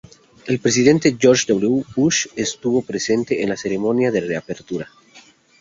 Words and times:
El 0.47 0.57
presidente 0.57 1.15
George 1.19 1.45
W. 1.53 1.85
Bush 1.95 2.25
estuvo 2.35 2.81
presente 2.81 3.43
en 3.43 3.49
la 3.49 3.55
ceremonia 3.55 4.09
de 4.09 4.21
reapertura. 4.21 4.89